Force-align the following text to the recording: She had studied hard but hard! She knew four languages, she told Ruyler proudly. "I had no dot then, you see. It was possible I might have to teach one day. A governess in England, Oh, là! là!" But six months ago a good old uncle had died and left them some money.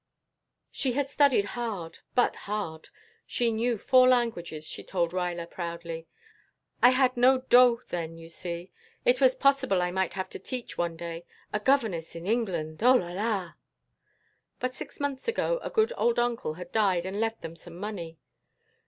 She 0.71 0.93
had 0.93 1.11
studied 1.11 1.45
hard 1.53 1.99
but 2.15 2.35
hard! 2.49 2.89
She 3.27 3.51
knew 3.51 3.77
four 3.77 4.07
languages, 4.07 4.65
she 4.65 4.83
told 4.83 5.13
Ruyler 5.13 5.45
proudly. 5.47 6.07
"I 6.81 6.89
had 6.89 7.15
no 7.15 7.41
dot 7.41 7.89
then, 7.89 8.17
you 8.17 8.27
see. 8.27 8.71
It 9.05 9.21
was 9.21 9.35
possible 9.35 9.79
I 9.79 9.91
might 9.91 10.13
have 10.15 10.27
to 10.29 10.39
teach 10.39 10.75
one 10.75 10.97
day. 10.97 11.27
A 11.53 11.59
governess 11.59 12.15
in 12.15 12.25
England, 12.25 12.81
Oh, 12.81 12.95
là! 12.95 13.13
là!" 13.15 13.53
But 14.59 14.73
six 14.73 14.99
months 14.99 15.27
ago 15.27 15.59
a 15.61 15.69
good 15.69 15.93
old 15.95 16.17
uncle 16.17 16.55
had 16.55 16.71
died 16.71 17.05
and 17.05 17.19
left 17.19 17.43
them 17.43 17.55
some 17.55 17.77
money. 17.77 18.17